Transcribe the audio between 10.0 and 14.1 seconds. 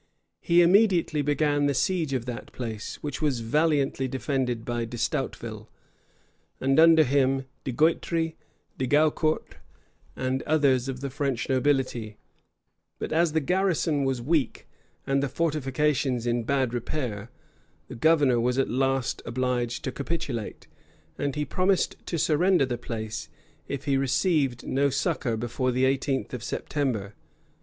and others of the French nobility; but as the garrison